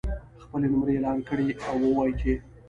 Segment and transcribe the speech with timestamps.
[0.43, 2.33] خپلې نمرې اعلان کړي او ووایي چې